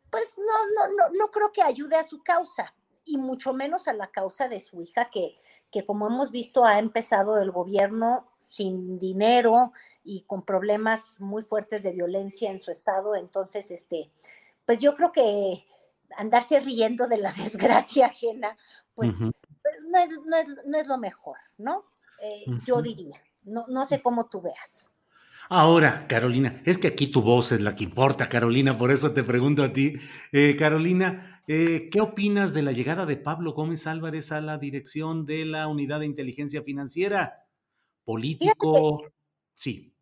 pues 0.10 0.26
no, 0.38 0.88
no, 0.88 0.94
no, 0.96 1.18
no 1.18 1.32
creo 1.32 1.52
que 1.52 1.62
ayude 1.62 1.96
a 1.96 2.04
su 2.04 2.24
causa, 2.24 2.74
y 3.06 3.18
mucho 3.18 3.54
menos 3.54 3.88
a 3.88 3.94
la 3.94 4.08
causa 4.08 4.48
de 4.48 4.60
su 4.60 4.82
hija, 4.82 5.10
que, 5.12 5.38
que 5.72 5.86
como 5.86 6.08
hemos 6.08 6.32
visto 6.32 6.66
ha 6.66 6.80
empezado 6.80 7.40
el 7.40 7.52
gobierno 7.52 8.28
sin 8.50 9.00
dinero 9.00 9.74
y 10.04 10.24
con 10.24 10.44
problemas 10.44 11.20
muy 11.20 11.44
fuertes 11.44 11.84
de 11.84 11.94
violencia 11.94 12.50
en 12.52 12.60
su 12.60 12.72
estado, 12.72 13.16
entonces, 13.16 13.70
este, 13.72 14.12
pues 14.72 14.80
yo 14.80 14.96
creo 14.96 15.12
que 15.12 15.66
andarse 16.16 16.62
riendo 16.62 17.06
de 17.10 17.18
la 17.18 17.34
desgracia 17.52 18.06
ajena, 18.06 18.56
pues, 18.96 19.10
uh 19.10 19.26
-huh. 19.26 19.34
pues 19.62 19.76
no, 19.90 19.98
es, 19.98 20.10
no, 20.26 20.38
es, 20.38 20.48
no 20.66 20.78
es 20.78 20.88
lo 20.88 20.98
mejor, 20.98 21.36
¿no? 21.58 21.84
Eh, 22.22 22.46
uh 22.48 22.52
-huh. 22.52 22.64
yo 22.66 22.82
diría. 22.82 23.22
No, 23.44 23.66
no 23.68 23.86
sé 23.86 24.02
cómo 24.02 24.30
tú 24.30 24.42
veas. 24.42 24.90
Ahora, 25.50 26.06
Carolina, 26.08 26.62
es 26.64 26.78
que 26.78 26.88
aquí 26.88 27.08
tu 27.08 27.22
voz 27.22 27.52
es 27.52 27.60
la 27.60 27.76
que 27.76 27.84
importa, 27.84 28.30
Carolina, 28.30 28.78
por 28.78 28.92
eso 28.92 29.14
te 29.14 29.26
pregunto 29.26 29.62
a 29.62 29.74
ti. 29.74 29.96
Eh, 30.32 30.56
Carolina, 30.58 31.44
eh, 31.48 31.90
¿qué 31.92 32.00
opinas 32.00 32.54
de 32.54 32.62
la 32.62 32.72
llegada 32.72 33.06
de 33.06 33.18
Pablo 33.18 33.52
Gómez 33.52 33.88
Álvarez 33.88 34.32
a 34.32 34.40
la 34.40 34.58
dirección 34.58 35.26
de 35.26 35.44
la 35.44 35.68
Unidad 35.68 36.00
de 36.00 36.06
Inteligencia 36.06 36.64
Financiera? 36.64 37.46
Político, 38.06 39.00
Fíjate, 39.00 39.16
sí. 39.54 39.94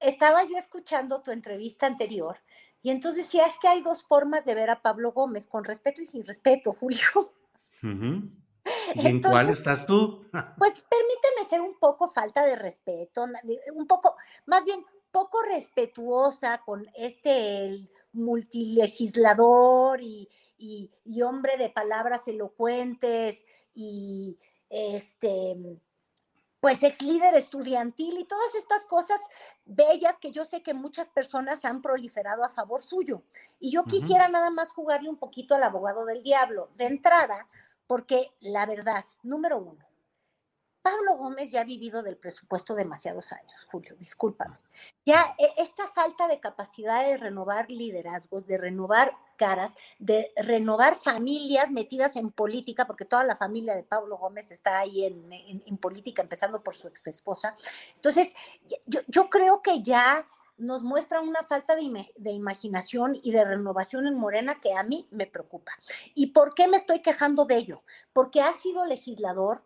Estaba 0.00 0.42
yo 0.48 0.56
escuchando 0.56 1.22
tu 1.22 1.30
entrevista 1.30 1.86
anterior 1.86 2.38
y 2.82 2.90
entonces 2.90 3.26
decía, 3.26 3.46
es 3.46 3.58
que 3.58 3.68
hay 3.68 3.82
dos 3.82 4.02
formas 4.02 4.44
de 4.44 4.54
ver 4.54 4.70
a 4.70 4.82
Pablo 4.82 5.12
Gómez, 5.12 5.46
con 5.46 5.64
respeto 5.64 6.00
y 6.00 6.06
sin 6.06 6.24
respeto, 6.24 6.72
Julio. 6.80 7.32
Uh 7.82 7.86
-huh. 7.86 8.30
¿Y 8.94 9.06
en 9.06 9.22
cuál 9.22 9.48
estás 9.48 9.86
tú? 9.86 10.26
pues 10.58 10.84
permíteme 10.88 11.48
ser 11.48 11.60
un 11.60 11.78
poco 11.78 12.10
falta 12.10 12.44
de 12.44 12.56
respeto, 12.56 13.26
un 13.74 13.86
poco, 13.86 14.16
más 14.46 14.64
bien 14.64 14.84
poco 15.10 15.42
respetuosa 15.42 16.58
con 16.64 16.86
este 16.94 17.66
el 17.66 17.90
multilegislador 18.12 20.00
y, 20.02 20.28
y, 20.58 20.90
y, 21.04 21.22
hombre 21.22 21.56
de 21.56 21.70
palabras 21.70 22.26
elocuentes 22.28 23.44
y 23.74 24.38
este 24.68 25.56
pues 26.60 26.82
ex 26.82 27.00
líder 27.02 27.34
estudiantil 27.34 28.18
y 28.18 28.24
todas 28.24 28.54
estas 28.54 28.84
cosas 28.84 29.20
bellas 29.64 30.18
que 30.18 30.30
yo 30.30 30.44
sé 30.44 30.62
que 30.62 30.74
muchas 30.74 31.08
personas 31.08 31.64
han 31.64 31.80
proliferado 31.82 32.44
a 32.44 32.50
favor 32.50 32.82
suyo. 32.82 33.22
Y 33.58 33.70
yo 33.70 33.80
uh 33.80 33.84
-huh. 33.84 33.90
quisiera 33.90 34.28
nada 34.28 34.50
más 34.50 34.72
jugarle 34.72 35.08
un 35.08 35.16
poquito 35.16 35.54
al 35.54 35.62
abogado 35.62 36.04
del 36.04 36.22
diablo. 36.22 36.68
De 36.76 36.84
entrada, 36.84 37.48
porque 37.86 38.32
la 38.40 38.66
verdad, 38.66 39.04
número 39.22 39.58
uno, 39.58 39.90
Pablo 40.82 41.16
Gómez 41.16 41.50
ya 41.50 41.60
ha 41.60 41.64
vivido 41.64 42.02
del 42.02 42.16
presupuesto 42.16 42.74
demasiados 42.74 43.32
años, 43.32 43.66
Julio, 43.70 43.94
discúlpame. 43.96 44.56
Ya 45.04 45.34
e, 45.38 45.62
esta 45.62 45.88
falta 45.88 46.26
de 46.26 46.40
capacidad 46.40 47.04
de 47.04 47.18
renovar 47.18 47.70
liderazgos, 47.70 48.46
de 48.46 48.56
renovar 48.56 49.12
caras, 49.40 49.74
de 49.98 50.30
renovar 50.36 51.00
familias 51.00 51.70
metidas 51.70 52.14
en 52.16 52.30
política, 52.30 52.86
porque 52.86 53.06
toda 53.06 53.24
la 53.24 53.36
familia 53.36 53.74
de 53.74 53.82
Pablo 53.82 54.18
Gómez 54.18 54.50
está 54.50 54.78
ahí 54.78 55.06
en, 55.06 55.32
en, 55.32 55.76
política, 55.78 56.20
empezando 56.20 56.62
por 56.62 56.74
su 56.74 56.88
ex 56.88 57.06
esposa. 57.06 57.54
Entonces, 57.94 58.34
yo, 58.84 59.00
yo 59.08 59.30
creo 59.30 59.62
que 59.62 59.82
ya 59.82 60.26
nos 60.58 60.82
muestra 60.82 61.22
una 61.22 61.42
falta 61.44 61.74
de, 61.74 62.12
de, 62.18 62.32
imaginación 62.32 63.18
y 63.22 63.32
de 63.32 63.46
renovación 63.46 64.06
en 64.06 64.18
Morena 64.18 64.60
que 64.60 64.74
a 64.74 64.82
mí 64.82 65.08
me 65.10 65.26
preocupa. 65.26 65.72
¿Y 66.14 66.28
por 66.28 66.54
qué 66.54 66.68
me 66.68 66.76
estoy 66.76 67.00
quejando 67.00 67.46
de 67.46 67.56
ello? 67.56 67.82
Porque 68.12 68.42
ha 68.42 68.52
sido 68.52 68.84
legislador, 68.84 69.62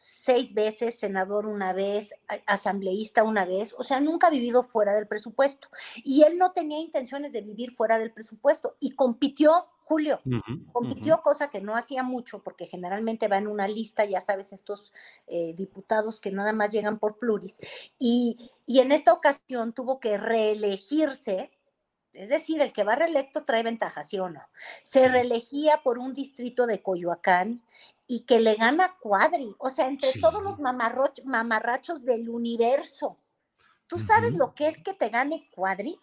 seis 0.00 0.54
veces, 0.54 0.96
senador 0.96 1.46
una 1.46 1.72
vez, 1.72 2.14
asambleísta 2.46 3.24
una 3.24 3.44
vez, 3.44 3.74
o 3.76 3.82
sea, 3.82 3.98
nunca 3.98 4.28
ha 4.28 4.30
vivido 4.30 4.62
fuera 4.62 4.94
del 4.94 5.08
presupuesto. 5.08 5.68
Y 6.04 6.22
él 6.22 6.38
no 6.38 6.52
tenía 6.52 6.78
intenciones 6.78 7.32
de 7.32 7.40
vivir 7.40 7.72
fuera 7.72 7.98
del 7.98 8.12
presupuesto 8.12 8.76
y 8.78 8.92
compitió, 8.92 9.66
Julio, 9.82 10.20
compitió 10.72 11.20
cosa 11.22 11.50
que 11.50 11.60
no 11.60 11.74
hacía 11.74 12.04
mucho 12.04 12.44
porque 12.44 12.66
generalmente 12.66 13.26
va 13.26 13.38
en 13.38 13.48
una 13.48 13.66
lista, 13.66 14.04
ya 14.04 14.20
sabes, 14.20 14.52
estos 14.52 14.92
eh, 15.26 15.54
diputados 15.56 16.20
que 16.20 16.30
nada 16.30 16.52
más 16.52 16.70
llegan 16.70 17.00
por 17.00 17.18
pluris. 17.18 17.58
Y, 17.98 18.36
y 18.66 18.78
en 18.78 18.92
esta 18.92 19.12
ocasión 19.12 19.72
tuvo 19.72 19.98
que 19.98 20.16
reelegirse 20.16 21.50
es 22.18 22.30
decir, 22.30 22.60
el 22.60 22.72
que 22.72 22.82
va 22.82 22.96
reelecto 22.96 23.44
trae 23.44 23.62
ventaja, 23.62 24.02
¿sí 24.02 24.18
o 24.18 24.28
no? 24.28 24.42
Se 24.82 25.08
reelegía 25.08 25.82
por 25.84 25.98
un 25.98 26.14
distrito 26.14 26.66
de 26.66 26.82
Coyoacán 26.82 27.62
y 28.08 28.24
que 28.24 28.40
le 28.40 28.56
gana 28.56 28.96
Cuadri, 29.00 29.54
o 29.58 29.70
sea, 29.70 29.86
entre 29.86 30.10
todos 30.20 30.42
los 30.42 30.58
mamarrachos 30.58 32.04
del 32.04 32.28
universo. 32.28 33.16
¿Tú 33.86 34.00
sabes 34.00 34.34
lo 34.34 34.52
que 34.54 34.66
es 34.66 34.78
que 34.78 34.94
te 34.94 35.10
gane 35.10 35.48
Cuadri? 35.54 36.00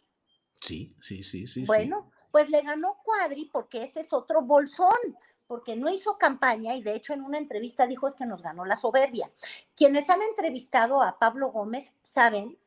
Sí, 0.62 0.96
sí, 1.02 1.22
sí, 1.22 1.48
sí. 1.48 1.66
Bueno, 1.66 2.10
pues 2.32 2.50
le 2.50 2.62
ganó 2.62 2.98
Cuadri 3.04 3.50
porque 3.52 3.84
ese 3.84 4.00
es 4.00 4.14
otro 4.14 4.42
bolsón, 4.42 5.18
porque 5.48 5.76
no 5.76 5.90
hizo 5.90 6.18
campaña 6.18 6.76
y 6.76 6.82
de 6.82 6.96
hecho 6.96 7.14
en 7.14 7.24
una 7.24 7.40
entrevista 7.40 7.88
dijo 7.88 8.08
es 8.08 8.16
que 8.16 8.26
nos 8.26 8.42
ganó 8.42 8.64
la 8.64 8.78
soberbia. 8.78 9.30
Quienes 9.76 10.10
han 10.10 10.22
entrevistado 10.22 11.02
a 11.02 11.20
Pablo 11.20 11.52
Gómez 11.52 11.92
saben 12.04 12.58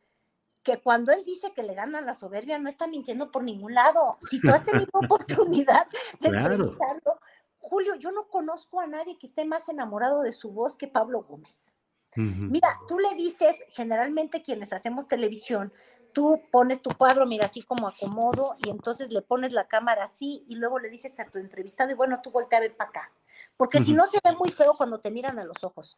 que 0.69 0.83
cuando 0.83 1.13
él 1.13 1.25
dice 1.25 1.55
que 1.55 1.63
le 1.63 1.75
gana 1.75 2.03
la 2.03 2.13
soberbia, 2.13 2.59
no 2.59 2.69
está 2.69 2.87
mintiendo 2.87 3.31
por 3.31 3.43
ningún 3.43 3.73
lado. 3.73 4.19
Si 4.21 4.39
tú 4.39 4.51
has 4.51 4.67
tenido 4.67 4.87
oportunidad 4.93 5.87
de 6.21 6.29
entrevistarlo, 6.29 7.19
Julio, 7.59 7.95
yo 7.95 8.13
no 8.13 8.29
conozco 8.29 8.79
a 8.79 8.87
nadie 8.87 9.19
que 9.19 9.27
esté 9.27 9.47
más 9.47 9.69
enamorado 9.71 10.21
de 10.21 10.33
su 10.33 10.51
voz 10.51 10.77
que 10.77 10.87
Pablo 10.87 11.23
Gómez. 11.23 11.73
Mira, 12.17 12.81
tú 12.89 12.99
le 12.99 13.15
dices, 13.15 13.55
generalmente 13.69 14.43
quienes 14.43 14.73
hacemos 14.73 15.07
televisión, 15.07 15.73
tú 16.13 16.43
pones 16.51 16.83
tu 16.83 16.91
cuadro, 16.91 17.27
mira, 17.27 17.47
así 17.47 17.63
como 17.63 17.87
acomodo, 17.87 18.57
y 18.59 18.71
entonces 18.71 19.13
le 19.13 19.23
pones 19.23 19.53
la 19.53 19.69
cámara 19.69 20.05
así, 20.05 20.45
y 20.49 20.57
luego 20.57 20.81
le 20.81 20.91
dices 20.91 21.21
a 21.21 21.27
tu 21.27 21.39
entrevistado, 21.39 21.93
y 21.93 21.95
bueno, 21.95 22.21
tú 22.21 22.33
voltea 22.33 22.59
a 22.59 22.63
ver 22.63 22.77
para 22.77 22.91
acá. 22.91 23.13
Porque 23.57 23.79
si 23.81 23.93
no 23.93 24.07
se 24.09 24.19
ve 24.25 24.35
muy 24.37 24.51
feo 24.51 24.75
cuando 24.77 24.99
te 24.99 25.13
miran 25.13 25.39
a 25.39 25.45
los 25.45 25.63
ojos. 25.63 25.97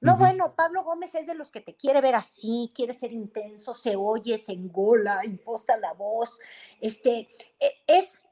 No, 0.00 0.16
bueno, 0.16 0.54
Pablo 0.54 0.82
Gómez 0.82 1.14
es 1.14 1.26
de 1.26 1.34
los 1.34 1.50
que 1.50 1.60
te 1.60 1.74
quiere 1.74 2.00
ver 2.00 2.14
así, 2.14 2.70
quiere 2.74 2.94
ser 2.94 3.12
intenso, 3.12 3.74
se 3.74 3.96
oye, 3.96 4.38
se 4.38 4.52
engola, 4.52 5.24
imposta 5.26 5.76
la 5.76 5.92
voz. 5.92 6.38
Este, 6.80 7.28
e, 7.58 7.72
es, 7.86 8.24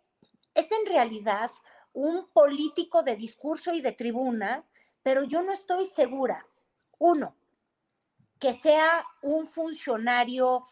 es 0.55 0.73
en 0.73 0.87
realidad 0.87 1.51
un 1.93 2.27
político 2.33 3.03
de 3.03 3.17
discurso 3.17 3.73
y 3.73 3.83
de 3.83 3.93
tribuna, 3.93 4.65
pero 5.03 5.25
yo 5.25 5.43
no 5.43 5.53
estoy 5.53 5.85
segura, 5.85 6.47
uno, 6.99 7.35
que 8.39 8.55
sea 8.55 9.05
un 9.21 9.47
funcionario 9.47 10.65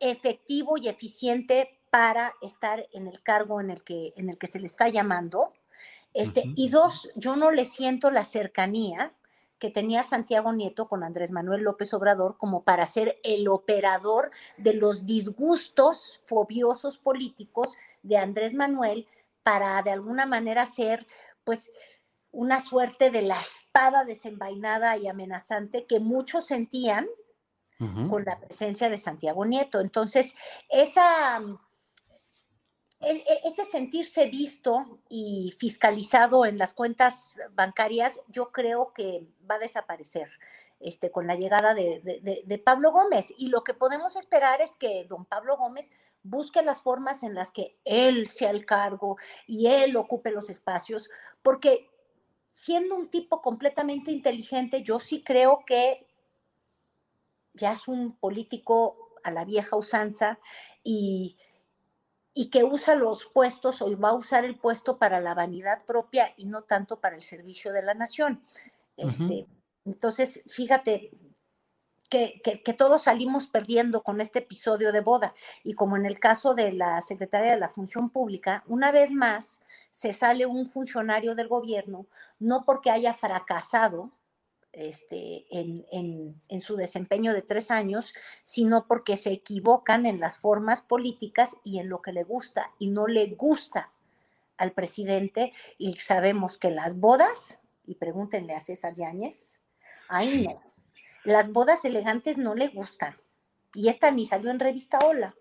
efectivo 0.00 0.76
y 0.76 0.88
eficiente 0.88 1.78
para 1.90 2.34
estar 2.40 2.88
en 2.92 3.06
el 3.06 3.22
cargo 3.22 3.60
en 3.60 3.70
el 3.70 3.84
que, 3.84 4.12
en 4.16 4.28
el 4.28 4.38
que 4.38 4.48
se 4.48 4.58
le 4.58 4.66
está 4.66 4.88
llamando. 4.88 5.52
Este, 6.14 6.42
Y 6.56 6.68
dos, 6.68 7.08
yo 7.14 7.36
no 7.36 7.52
le 7.52 7.64
siento 7.64 8.10
la 8.10 8.24
cercanía 8.24 9.14
que 9.60 9.70
tenía 9.70 10.02
Santiago 10.02 10.52
Nieto 10.52 10.88
con 10.88 11.04
Andrés 11.04 11.30
Manuel 11.30 11.62
López 11.62 11.94
Obrador 11.94 12.36
como 12.38 12.64
para 12.64 12.86
ser 12.86 13.20
el 13.22 13.46
operador 13.46 14.32
de 14.56 14.74
los 14.74 15.06
disgustos 15.06 16.20
fobiosos 16.26 16.98
políticos 16.98 17.76
de 18.02 18.16
Andrés 18.16 18.54
Manuel 18.54 19.06
para 19.44 19.80
de 19.82 19.92
alguna 19.92 20.26
manera 20.26 20.66
ser 20.66 21.06
pues 21.44 21.70
una 22.32 22.60
suerte 22.60 23.10
de 23.10 23.22
la 23.22 23.40
espada 23.40 24.04
desenvainada 24.04 24.96
y 24.96 25.08
amenazante 25.08 25.84
que 25.84 26.00
muchos 26.00 26.46
sentían 26.46 27.06
con 28.10 28.26
la 28.26 28.38
presencia 28.38 28.90
de 28.90 28.98
Santiago 28.98 29.46
Nieto. 29.46 29.80
Entonces, 29.80 30.34
esa 30.68 31.40
ese 33.00 33.64
sentirse 33.64 34.26
visto 34.26 35.00
y 35.08 35.54
fiscalizado 35.58 36.44
en 36.44 36.58
las 36.58 36.74
cuentas 36.74 37.34
bancarias, 37.52 38.20
yo 38.28 38.52
creo 38.52 38.92
que 38.92 39.26
va 39.50 39.54
a 39.56 39.60
desaparecer. 39.60 40.30
Este, 40.80 41.10
con 41.10 41.26
la 41.26 41.34
llegada 41.34 41.74
de, 41.74 42.62
Pablo 42.64 42.90
Gómez. 42.90 43.34
Y 43.36 43.48
lo 43.48 43.62
que 43.64 43.74
podemos 43.74 44.16
esperar 44.16 44.62
es 44.62 44.76
que 44.76 45.04
don 45.04 45.26
Pablo 45.26 45.58
Gómez 45.58 45.92
busque 46.22 46.62
las 46.62 46.80
formas 46.80 47.22
en 47.22 47.34
las 47.34 47.52
que 47.52 47.76
él 47.84 48.28
sea 48.28 48.48
el 48.48 48.64
cargo 48.64 49.18
y 49.46 49.66
él 49.66 49.94
ocupe 49.96 50.30
los 50.30 50.48
espacios, 50.48 51.10
porque 51.42 51.90
siendo 52.54 52.96
un 52.96 53.10
tipo 53.10 53.42
completamente 53.42 54.10
inteligente, 54.10 54.82
yo 54.82 55.00
sí 55.00 55.22
creo 55.22 55.64
que 55.66 56.06
ya 57.52 57.72
es 57.72 57.86
un 57.86 58.16
político 58.16 58.96
a 59.22 59.30
la 59.30 59.44
vieja 59.44 59.76
usanza 59.76 60.38
y 60.82 61.36
y 62.34 62.50
que 62.50 62.64
usa 62.64 62.94
los 62.94 63.26
puestos 63.26 63.82
o 63.82 63.98
va 63.98 64.10
a 64.10 64.14
usar 64.14 64.44
el 64.44 64.56
puesto 64.56 64.98
para 64.98 65.20
la 65.20 65.34
vanidad 65.34 65.84
propia 65.84 66.32
y 66.36 66.46
no 66.46 66.62
tanto 66.62 67.00
para 67.00 67.16
el 67.16 67.22
servicio 67.22 67.72
de 67.72 67.82
la 67.82 67.94
nación. 67.94 68.42
Este, 68.96 69.46
Entonces, 69.84 70.42
fíjate 70.46 71.10
que, 72.08 72.40
que, 72.42 72.74
todos 72.74 73.04
salimos 73.04 73.46
perdiendo 73.46 74.02
con 74.02 74.20
este 74.20 74.40
episodio 74.40 74.92
de 74.92 75.00
boda. 75.00 75.34
Y 75.64 75.74
como 75.74 75.96
en 75.96 76.06
el 76.06 76.18
caso 76.18 76.54
de 76.54 76.72
la 76.72 77.00
secretaria 77.00 77.52
de 77.52 77.60
la 77.60 77.68
Función 77.68 78.10
Pública, 78.10 78.64
una 78.66 78.90
vez 78.90 79.12
más 79.12 79.60
se 79.90 80.12
sale 80.12 80.46
un 80.46 80.66
funcionario 80.66 81.34
del 81.34 81.48
gobierno, 81.48 82.06
no 82.38 82.64
porque 82.64 82.90
haya 82.90 83.14
fracasado, 83.14 84.10
este, 84.72 85.46
en, 85.50 86.60
su 86.60 86.76
desempeño 86.76 87.32
de 87.32 87.42
tres 87.42 87.70
años, 87.70 88.14
sino 88.42 88.86
porque 88.86 89.16
se 89.16 89.32
equivocan 89.32 90.06
en 90.06 90.20
las 90.20 90.38
formas 90.38 90.82
políticas 90.82 91.56
y 91.64 91.78
en 91.78 91.88
lo 91.88 92.02
que 92.02 92.12
le 92.12 92.24
gusta 92.24 92.70
y 92.78 92.88
no 92.88 93.06
le 93.06 93.26
gusta 93.34 93.90
al 94.56 94.72
presidente. 94.72 95.52
Y 95.78 95.94
sabemos 95.94 96.56
que 96.58 96.70
las 96.70 96.98
bodas, 96.98 97.58
y 97.86 97.96
pregúntenle 97.96 98.54
a 98.54 98.60
César 98.60 98.94
Yáñez, 98.94 99.60
ay 100.08 100.46
no, 100.46 100.62
las 101.24 101.52
bodas 101.52 101.84
elegantes 101.84 102.38
no 102.38 102.54
le 102.54 102.68
gustan. 102.68 103.14
Y 103.74 103.88
esta 103.88 104.10
ni 104.10 104.26
salió 104.26 104.50
en 104.50 104.60
revista 104.60 104.98
Hola. 105.04 105.34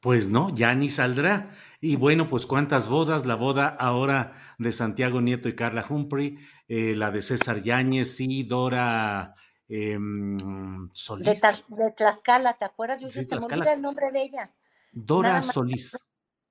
Pues 0.00 0.28
no, 0.28 0.54
ya 0.54 0.74
ni 0.74 0.90
saldrá. 0.90 1.50
Y 1.80 1.96
bueno, 1.96 2.26
pues 2.26 2.46
cuántas 2.46 2.88
bodas, 2.88 3.26
la 3.26 3.34
boda 3.34 3.68
ahora 3.68 4.34
de 4.58 4.72
Santiago 4.72 5.20
Nieto 5.20 5.48
y 5.48 5.54
Carla 5.54 5.84
Humphrey, 5.88 6.38
eh, 6.68 6.94
la 6.96 7.10
de 7.10 7.22
César 7.22 7.62
Yáñez 7.62 8.20
y 8.20 8.42
Dora 8.44 9.34
em, 9.68 10.38
Solís. 10.92 11.40
De, 11.68 11.92
Tlaxcala, 11.96 12.54
¿te 12.58 12.64
acuerdas? 12.64 13.00
Yo 13.00 13.10
sí, 13.10 13.24
se 13.24 13.36
me 13.36 13.44
olvida 13.44 13.72
el 13.74 13.82
nombre 13.82 14.10
de 14.10 14.22
ella. 14.22 14.54
Dora 14.92 15.42
Solís, 15.42 15.96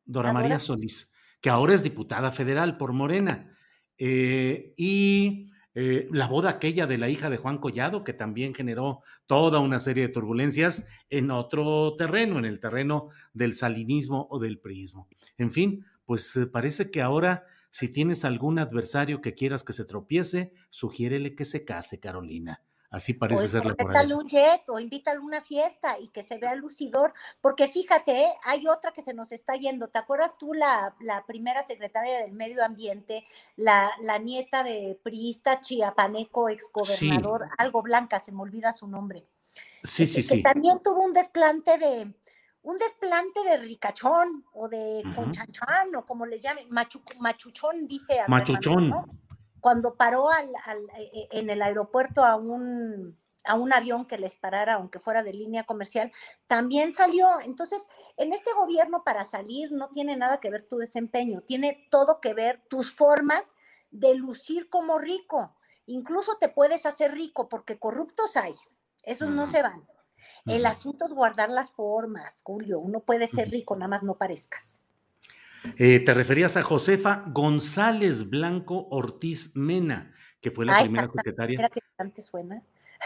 Dora 0.06 0.32
María 0.32 0.60
Solís, 0.60 1.12
que 1.42 1.50
ahora 1.50 1.74
es 1.74 1.84
diputada 1.84 2.32
federal 2.32 2.78
por 2.78 2.94
Morena. 2.94 3.56
Eh, 3.98 4.74
y 4.78 5.49
eh, 5.76 6.08
la 6.12 6.28
boda 6.28 6.50
aquella 6.50 6.88
de 6.88 6.98
la 6.98 7.10
hija 7.10 7.30
de 7.30 7.38
Juan 7.38 7.60
Collado, 7.60 8.04
que 8.04 8.14
también 8.14 8.54
generó 8.54 9.02
toda 9.28 9.60
una 9.60 9.80
serie 9.80 10.08
de 10.08 10.14
turbulencias 10.14 10.88
en 11.10 11.32
otro 11.32 11.96
terreno, 11.96 12.40
en 12.40 12.46
el 12.46 12.60
terreno 12.60 13.10
del 13.34 13.56
salinismo 13.56 14.28
o 14.32 14.40
del 14.40 14.60
priismo. 14.60 15.08
En 15.38 15.52
fin, 15.52 15.86
pues 16.06 16.36
eh, 16.36 16.48
parece 16.48 16.90
que 16.90 17.02
ahora, 17.02 17.46
si 17.70 17.88
tienes 17.90 18.26
algún 18.26 18.58
adversario 18.58 19.22
que 19.22 19.36
quieras 19.36 19.64
que 19.64 19.74
se 19.74 19.86
tropiece, 19.86 20.54
sugiérele 20.70 21.36
que 21.36 21.46
se 21.46 21.66
case, 21.66 22.00
Carolina. 22.00 22.64
Así 22.92 23.14
parece 23.14 23.48
ser 23.48 23.66
la 23.66 23.76
moraleja. 23.80 24.18
un 24.18 24.28
jet 24.28 24.64
o 24.68 24.80
invítalo 24.80 25.22
a 25.22 25.24
una 25.24 25.42
fiesta 25.42 26.00
y 26.00 26.08
que 26.08 26.24
se 26.24 26.38
vea 26.40 26.56
lucidor, 26.56 27.14
porque 27.40 27.68
fíjate, 27.68 28.24
¿eh? 28.24 28.34
hay 28.44 28.68
otra 28.68 28.92
que 28.92 29.04
se 29.04 29.14
nos 29.14 29.32
está 29.32 29.56
yendo. 29.56 29.90
¿Te 29.90 30.00
acuerdas 30.00 30.38
tú 30.40 30.54
la, 30.54 30.96
la 31.00 31.24
primera 31.28 31.62
secretaria 31.64 32.20
del 32.20 32.32
Medio 32.32 32.66
Ambiente, 32.66 33.26
la, 33.56 33.92
la 34.02 34.18
nieta 34.18 34.64
de 34.64 35.00
priista 35.04 35.62
chiapaneco, 35.62 36.50
exgobernador, 36.50 37.48
algo 37.60 37.84
blanca, 37.84 38.20
se 38.20 38.32
me 38.32 38.42
olvida 38.42 38.74
su 38.74 38.88
nombre? 38.88 39.28
Sí, 39.84 40.08
sí, 40.08 40.24
sí. 40.24 40.38
Que 40.38 40.42
también 40.42 40.82
tuvo 40.84 41.04
un 41.04 41.14
desplante 41.14 41.78
de, 41.78 42.12
un 42.64 42.78
desplante 42.78 43.44
de 43.44 43.58
ricachón 43.58 44.46
o 44.54 44.68
de 44.68 45.04
conchanchán 45.16 45.96
o 45.96 46.06
como 46.06 46.26
le 46.26 46.40
llamen, 46.40 46.68
machuchón, 46.70 47.88
dice. 47.88 48.22
Machuchón 48.28 48.94
cuando 49.62 49.96
paró 49.96 50.30
al, 50.30 50.50
e, 50.98 51.04
e, 51.04 51.40
en 51.40 51.50
el 51.50 51.62
aeropuerto 51.62 52.24
a 52.24 52.36
un, 52.36 53.18
a 53.44 53.56
un 53.56 53.74
avión 53.74 54.06
que 54.06 54.18
les 54.18 54.38
parara, 54.38 54.76
aunque 54.76 55.00
fuera 55.00 55.24
de 55.24 55.34
línea 55.34 55.66
comercial, 55.66 56.12
también 56.48 56.94
salió. 56.94 57.40
Entonces, 57.42 57.88
en 58.18 58.34
este 58.34 58.54
gobierno 58.54 59.04
para 59.04 59.24
salir 59.24 59.72
no 59.72 59.90
tiene 59.90 60.16
nada 60.16 60.40
que 60.40 60.50
ver 60.50 60.68
tu 60.68 60.78
desempeño, 60.78 61.42
tiene 61.42 61.88
todo 61.90 62.22
que 62.22 62.34
ver 62.34 62.62
tus 62.70 62.94
formas 62.94 63.56
de 63.92 64.16
lucir 64.16 64.70
como 64.70 65.00
rico. 65.00 65.56
Incluso 65.86 66.38
te 66.40 66.50
puedes 66.50 66.86
hacer 66.86 67.14
rico 67.14 67.50
porque 67.50 67.80
corruptos 67.80 68.38
hay, 68.38 68.54
esos 69.04 69.30
no 69.30 69.48
se 69.48 69.64
van. 69.64 69.88
El 70.46 70.66
asunto 70.66 71.06
es 71.06 71.14
guardar 71.14 71.50
las 71.50 71.72
formas, 71.72 72.40
Julio. 72.44 72.80
Uno 72.80 73.02
puede 73.02 73.28
ser 73.28 73.50
rico, 73.50 73.76
nada 73.76 73.90
más 73.90 74.04
no 74.04 74.16
parezcas. 74.16 74.82
Eh, 75.78 76.00
te 76.00 76.14
referías 76.14 76.58
a 76.58 76.62
Josefa 76.62 77.24
González 77.28 78.30
Blanco 78.30 78.88
Ortiz 78.92 79.56
Mena, 79.56 80.14
que 80.42 80.52
fue 80.52 80.66
la 80.66 80.78
Ah, 80.78 80.82
primera 80.84 81.10
secretaria. 81.10 81.70
Que 81.70 81.82
antes 81.98 82.26
suena. 82.26 82.64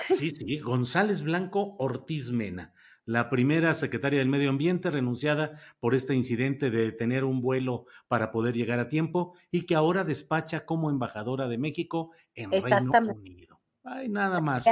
Sí, 0.10 0.32
sí, 0.32 0.60
González 0.60 1.22
Blanco 1.22 1.76
Ortiz 1.78 2.32
Mena, 2.32 2.74
la 3.06 3.30
primera 3.30 3.74
secretaria 3.74 4.20
del 4.20 4.28
Medio 4.28 4.50
Ambiente 4.50 4.90
renunciada 4.90 5.52
por 5.80 5.94
este 5.94 6.16
incidente 6.16 6.72
de 6.72 6.92
tener 6.92 7.24
un 7.24 7.42
vuelo 7.42 7.86
para 8.08 8.32
poder 8.32 8.56
llegar 8.56 8.80
a 8.80 8.90
tiempo 8.90 9.36
y 9.52 9.66
que 9.66 9.76
ahora 9.76 10.04
despacha 10.04 10.66
como 10.66 10.90
embajadora 10.90 11.48
de 11.48 11.58
México 11.60 12.12
en 12.34 12.52
Reino. 12.52 12.92
Unido. 13.14 13.60
Ay, 13.84 14.10
nada 14.10 14.40
más. 14.42 14.66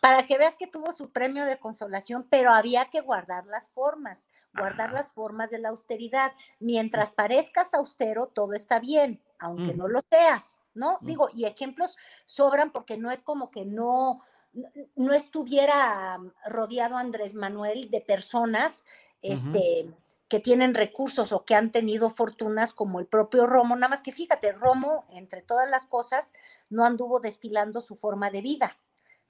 Para 0.00 0.26
que 0.26 0.38
veas 0.38 0.56
que 0.56 0.66
tuvo 0.68 0.92
su 0.92 1.10
premio 1.10 1.44
de 1.44 1.58
consolación, 1.58 2.26
pero 2.30 2.52
había 2.52 2.88
que 2.90 3.00
guardar 3.00 3.46
las 3.46 3.68
formas, 3.70 4.28
guardar 4.54 4.88
Ajá. 4.88 4.98
las 4.98 5.10
formas 5.10 5.50
de 5.50 5.58
la 5.58 5.70
austeridad. 5.70 6.32
Mientras 6.60 7.10
parezcas 7.12 7.74
austero, 7.74 8.28
todo 8.28 8.52
está 8.52 8.78
bien, 8.78 9.20
aunque 9.40 9.74
no 9.74 9.88
lo 9.88 10.00
seas, 10.08 10.58
¿no? 10.74 10.94
Ujú. 10.96 11.04
Digo, 11.06 11.28
y 11.34 11.46
ejemplos 11.46 11.96
sobran 12.26 12.70
porque 12.70 12.96
no 12.96 13.10
es 13.10 13.22
como 13.24 13.50
que 13.50 13.64
no, 13.64 14.22
no- 14.52 14.68
no 14.94 15.12
estuviera 15.14 16.16
mm, 16.18 16.32
rodeado 16.46 16.96
Andrés 16.96 17.34
Manuel 17.34 17.90
de 17.90 18.00
personas, 18.00 18.86
este, 19.20 19.90
que 20.28 20.38
tienen 20.38 20.74
recursos 20.74 21.32
o 21.32 21.44
que 21.44 21.56
han 21.56 21.72
tenido 21.72 22.08
fortunas 22.10 22.72
como 22.72 23.00
el 23.00 23.06
propio 23.06 23.46
Romo, 23.46 23.74
nada 23.74 23.88
más 23.88 24.02
que 24.02 24.12
fíjate, 24.12 24.52
Romo, 24.52 25.06
entre 25.10 25.42
todas 25.42 25.68
las 25.68 25.86
cosas, 25.86 26.32
no 26.70 26.84
anduvo 26.84 27.18
desfilando 27.18 27.80
su 27.80 27.96
forma 27.96 28.30
de 28.30 28.42
vida. 28.42 28.76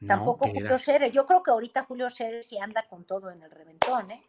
No, 0.01 0.09
Tampoco 0.09 0.49
Julio 0.49 0.79
Scherer. 0.79 1.11
Yo 1.11 1.27
creo 1.27 1.43
que 1.43 1.51
ahorita 1.51 1.85
Julio 1.85 2.09
Scherer 2.09 2.45
sí 2.45 2.59
anda 2.59 2.87
con 2.89 3.05
todo 3.05 3.31
en 3.31 3.43
el 3.43 3.51
reventón, 3.51 4.11
¿eh? 4.11 4.23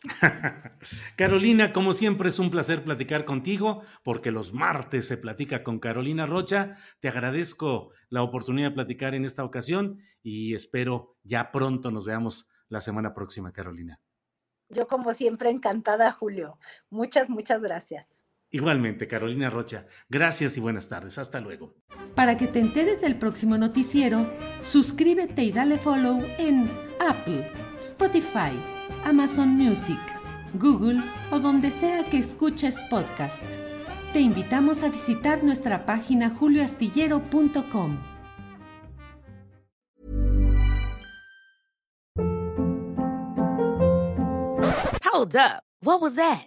Carolina, 1.16 1.72
como 1.72 1.92
siempre 1.92 2.28
es 2.28 2.38
un 2.38 2.50
placer 2.50 2.84
platicar 2.84 3.24
contigo, 3.24 3.82
porque 4.04 4.30
los 4.30 4.52
martes 4.52 5.08
se 5.08 5.16
platica 5.16 5.64
con 5.64 5.80
Carolina 5.80 6.26
Rocha. 6.26 6.76
Te 7.00 7.08
agradezco 7.08 7.90
la 8.08 8.22
oportunidad 8.22 8.68
de 8.68 8.74
platicar 8.74 9.14
en 9.14 9.24
esta 9.24 9.44
ocasión 9.44 10.00
y 10.22 10.54
espero 10.54 11.16
ya 11.22 11.50
pronto 11.50 11.90
nos 11.90 12.06
veamos 12.06 12.48
la 12.68 12.80
semana 12.80 13.14
próxima, 13.14 13.52
Carolina. 13.52 14.00
Yo 14.68 14.86
como 14.86 15.14
siempre 15.14 15.50
encantada, 15.50 16.12
Julio. 16.12 16.58
Muchas, 16.90 17.28
muchas 17.28 17.62
gracias. 17.62 18.17
Igualmente, 18.50 19.06
Carolina 19.06 19.50
Rocha, 19.50 19.86
gracias 20.08 20.56
y 20.56 20.60
buenas 20.60 20.88
tardes. 20.88 21.18
Hasta 21.18 21.40
luego. 21.40 21.74
Para 22.14 22.38
que 22.38 22.46
te 22.46 22.60
enteres 22.60 23.00
del 23.02 23.16
próximo 23.16 23.58
noticiero, 23.58 24.26
suscríbete 24.60 25.42
y 25.42 25.52
dale 25.52 25.78
follow 25.78 26.22
en 26.38 26.70
Apple, 26.98 27.50
Spotify, 27.78 28.58
Amazon 29.04 29.50
Music, 29.50 30.00
Google 30.54 31.02
o 31.30 31.38
donde 31.38 31.70
sea 31.70 32.08
que 32.08 32.18
escuches 32.18 32.80
podcast. 32.88 33.42
Te 34.14 34.20
invitamos 34.20 34.82
a 34.82 34.88
visitar 34.88 35.44
nuestra 35.44 35.84
página 35.84 36.30
julioastillero.com. 36.30 37.98
Hold 45.04 45.36
up. 45.36 45.62
What 45.80 46.00
was 46.00 46.14
that? 46.16 46.46